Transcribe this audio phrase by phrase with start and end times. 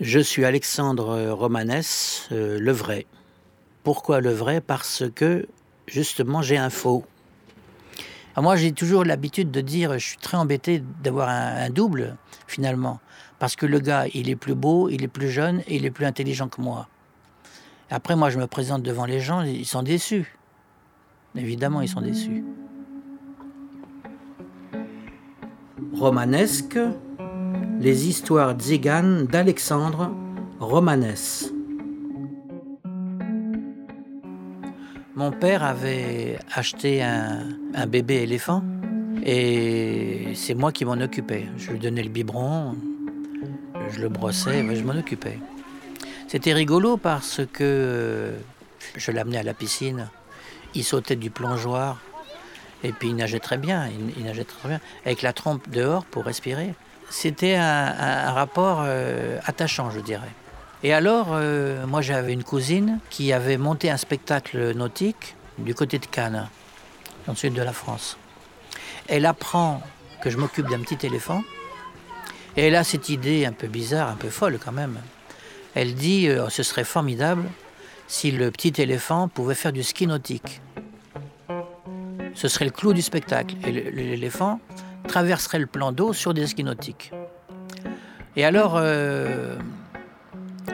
[0.00, 3.06] Je suis Alexandre Romanès, euh, le vrai.
[3.84, 4.60] Pourquoi le vrai?
[4.60, 5.46] Parce que
[5.86, 7.04] justement j'ai un faux.
[8.36, 12.16] moi j'ai toujours l'habitude de dire, je suis très embêté d'avoir un, double
[12.48, 12.98] finalement.
[13.38, 16.06] Parce que le gars, il est plus beau, il est plus jeune il est plus
[16.06, 16.88] intelligent que moi.
[17.88, 20.36] Après moi je me présente devant les gens, ils sont déçus.
[21.36, 22.44] Évidemment ils sont déçus.
[25.92, 26.80] Romanesque,
[27.84, 30.10] les histoires tziganes d'Alexandre
[30.58, 31.52] Romanès.
[35.14, 38.64] Mon père avait acheté un, bébé éléphant
[39.22, 41.44] et c'est moi qui m'en occupais.
[41.58, 42.74] Je lui donnais le biberon,
[43.90, 45.38] je le brossais, je m'en occupais.
[46.26, 48.32] C'était rigolo parce que
[48.96, 50.08] je l'amenais à la piscine,
[50.74, 52.00] il sautait du plongeoir
[52.82, 56.72] et puis nageait très bien, il, nageait très bien, avec la trompe dehors pour respirer.
[57.16, 60.32] C'était un, rapport euh, attachant, je dirais.
[60.82, 66.00] Et alors, euh, moi j'avais une cousine qui avait monté un spectacle nautique du côté
[66.00, 66.48] de Cannes,
[67.26, 68.18] dans le sud de la France.
[69.06, 69.80] Elle apprend
[70.22, 71.44] que je m'occupe d'un petit éléphant,
[72.56, 74.98] et elle a cette idée un peu bizarre, un peu folle quand même.
[75.76, 77.44] Elle dit euh, ce serait formidable
[78.08, 80.60] si le petit éléphant pouvait faire du ski nautique
[82.34, 83.54] ce serait le clou du spectacle.
[83.64, 84.60] Et l'éléphant
[85.14, 87.12] traverserait le plan d'eau sur des skis nautiques.
[88.34, 89.54] Et alors, euh,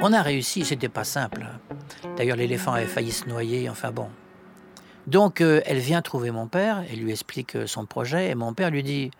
[0.00, 1.44] on a réussi, c'était pas simple.
[2.16, 4.08] D'ailleurs, l'éléphant avait failli se noyer, enfin bon.
[5.06, 8.54] Donc, euh, elle vient trouver mon père, et lui explique euh, son projet, et mon
[8.54, 9.10] père lui dit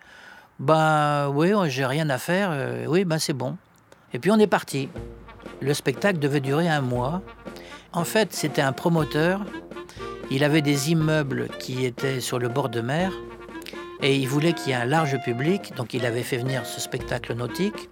[0.57, 3.57] Ben oui, j'ai rien à faire, oui, ben c'est bon.
[4.13, 4.89] Et puis on est parti.
[5.59, 7.21] Le spectacle devait durer un mois.
[7.93, 9.41] En fait, c'était un promoteur
[10.33, 13.11] il avait des immeubles qui étaient sur le bord de mer
[14.01, 16.81] et il voulait qu'il y ait un large public, donc il avait fait venir ce
[16.81, 17.89] spectacle nautique.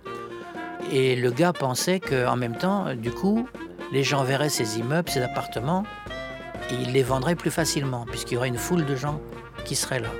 [0.91, 3.47] Et le gars pensait qu'en même temps, du coup,
[3.91, 5.83] les gens verraient ces immeubles, ces appartements,
[6.71, 9.21] et ils les vendraient plus facilement, puisqu'il y aurait une foule de gens
[9.66, 10.11] qui seraient là.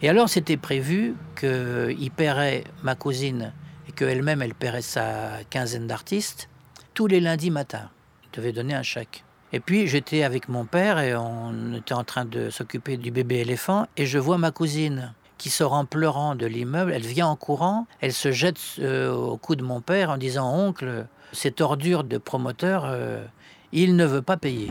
[0.00, 3.52] Et alors c'était prévu qu'il paierait ma cousine
[3.88, 6.48] et qu'elle-même elle paierait sa quinzaine d'artistes
[6.94, 7.90] tous les lundis matins.
[8.24, 9.24] Il devait donner un chèque.
[9.52, 13.36] Et puis j'étais avec mon père et on était en train de s'occuper du bébé
[13.36, 16.92] éléphant et je vois ma cousine qui sort en pleurant de l'immeuble.
[16.92, 20.52] Elle vient en courant, elle se jette euh, au cou de mon père en disant
[20.52, 23.24] Oncle, cette ordure de promoteur, euh,
[23.72, 24.70] il ne veut pas payer.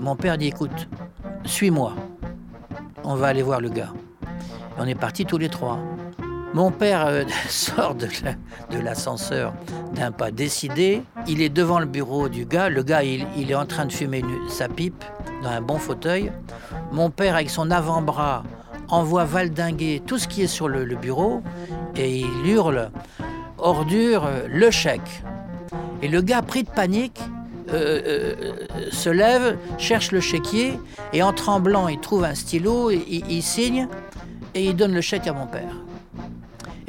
[0.00, 0.88] Mon père dit Écoute,
[1.44, 1.94] suis-moi,
[3.04, 3.92] on va aller voir le gars.
[4.78, 5.78] on est partis tous les trois.
[6.58, 9.54] Mon père euh, sort de l'ascenseur
[9.94, 11.04] d'un pas décidé.
[11.28, 12.68] Il est devant le bureau du gars.
[12.68, 15.04] Le gars, il, est en train de fumer sa pipe
[15.44, 16.32] dans un bon fauteuil.
[16.90, 18.42] Mon père, avec son avant-bras,
[18.88, 21.42] envoie valdinguer tout ce qui est sur le, bureau
[21.94, 22.90] et il hurle
[23.58, 25.22] ordure, le chèque.
[26.02, 27.20] Et le gars, pris de panique,
[27.72, 28.56] euh, euh,
[28.90, 30.76] se lève, cherche le chéquier
[31.12, 33.86] et en tremblant, il trouve un stylo, il signe
[34.56, 35.87] et il donne le chèque à mon père.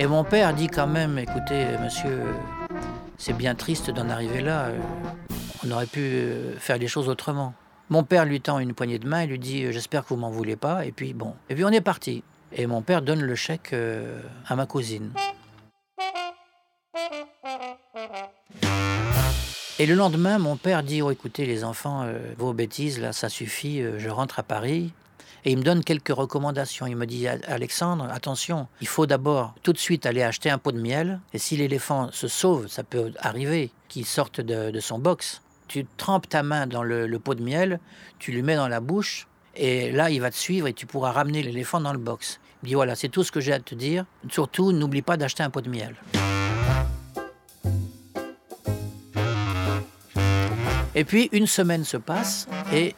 [0.02, 2.24] Et mon père dit quand même, écoutez, monsieur,
[3.18, 4.68] c'est bien triste d'en arriver là.
[4.68, 4.80] Euh,
[5.66, 7.54] on aurait pu euh, faire les choses autrement.
[7.90, 10.16] Mon père lui tend une poignée de main et lui dit, euh, j'espère que vous
[10.16, 10.86] m'en voulez pas.
[10.86, 12.24] Et puis bon, et puis on est parti.
[12.54, 13.76] Et mon père donne le chèque
[14.48, 15.12] à ma cousine.
[19.80, 23.84] Et le lendemain, mon père dit Oh, écoutez, les enfants, vos bêtises, là, ça suffit,
[23.98, 24.94] je rentre à Paris.
[25.46, 26.86] Et il me donne quelques recommandations.
[26.86, 30.72] Il me dit Alexandre, attention, il faut d'abord tout de suite aller acheter un pot
[30.72, 31.20] de miel.
[31.34, 35.42] Et si l'éléphant se sauve, ça peut arriver qu'il sorte de, son box.
[35.68, 37.80] Tu trempes ta main dans le, pot de miel,
[38.18, 41.12] tu lui mets dans la bouche, et là, il va te suivre et tu pourras
[41.12, 42.40] ramener l'éléphant dans le box.
[42.62, 44.06] Il me dit voilà, c'est tout ce que j'ai à te dire.
[44.30, 45.96] Surtout, n'oublie pas d'acheter un pot de miel.
[50.96, 52.96] Et puis, une semaine se passe et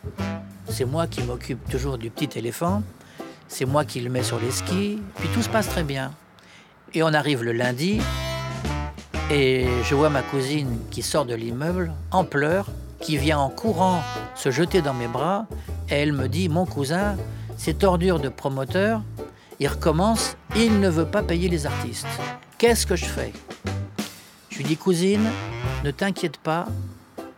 [0.72, 2.82] c'est moi qui m'occupe toujours du petit éléphant.
[3.48, 5.02] C'est moi qui le mets sur les skis.
[5.16, 6.14] Puis tout se passe très bien.
[6.94, 8.02] Et on arrive le lundi.
[9.30, 12.68] Et je vois ma cousine qui sort de l'immeuble en pleurs,
[13.00, 14.02] qui vient en courant
[14.36, 15.46] se jeter dans mes bras.
[15.90, 17.18] Et elle me dit Mon cousin,
[17.58, 19.02] cette ordure de promoteur,
[19.60, 22.08] il recommence, il ne veut pas payer les artistes.
[22.58, 23.34] Qu'est-ce que je fais?
[24.50, 25.28] Je lui dis Cousine,
[25.84, 26.68] ne t'inquiète pas,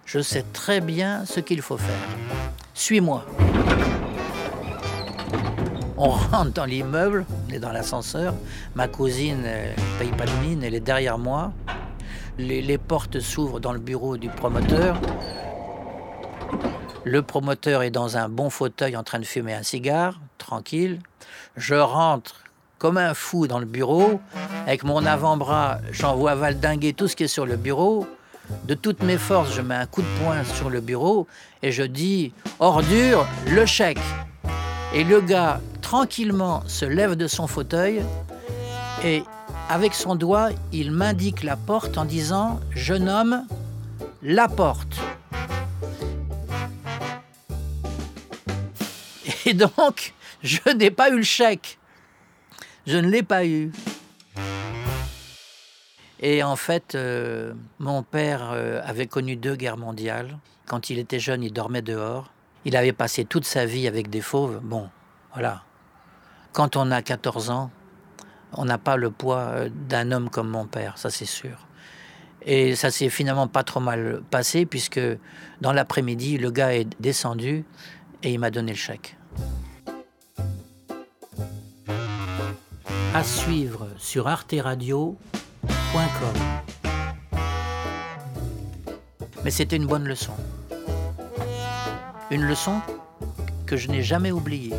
[0.06, 2.54] je sais très bien ce qu'il faut faire.
[2.74, 3.24] Suis-moi.
[5.98, 8.34] On rentre dans l'immeuble, on est dans l'ascenseur.
[8.76, 11.54] Ma cousine ne paye pas de mine, elle est derrière moi.
[12.40, 15.00] Les, portes s'ouvrent dans le bureau du promoteur.
[17.04, 21.00] Le promoteur est dans un bon fauteuil en train de fumer un cigare, tranquille.
[21.56, 22.44] Je rentre
[22.80, 24.20] comme un fou dans le bureau.
[24.66, 28.08] Avec mon avant-bras, j'envoie valdinguer tout ce qui est sur le bureau.
[28.66, 31.28] De toutes mes forces, je mets un coup de poing sur le bureau
[31.62, 34.00] et je dis ordure, le chèque.
[34.94, 38.04] Et le gars, tranquillement, se lève de son fauteuil
[39.04, 39.24] et
[39.70, 43.46] avec son doigt, il m'indique la porte en disant Je nomme
[44.22, 45.00] la porte.
[49.46, 51.80] Et donc, je n'ai pas eu le chèque.
[52.86, 53.72] Je ne l'ai pas eu.
[56.26, 60.38] Et en fait, euh, mon père euh, avait connu deux guerres mondiales.
[60.66, 62.32] Quand il était jeune, il dormait dehors.
[62.64, 64.62] Il avait passé toute sa vie avec des fauves.
[64.64, 64.90] Bon,
[65.34, 65.64] voilà.
[66.54, 67.72] Quand on a 14 ans,
[68.54, 71.68] on n'a pas le poids euh, d'un homme comme mon père, ça c'est sûr.
[72.44, 75.02] Et ça s'est finalement pas trop mal passé puisque
[75.60, 77.66] dans l'après-midi, le gars est descendu
[78.22, 79.18] et il m'a donné le chèque.
[83.14, 84.30] À suivre sur
[89.44, 90.34] Mais c'était une bonne leçon.
[92.32, 92.82] Une leçon
[93.66, 94.74] que je n'ai jamais oubliée.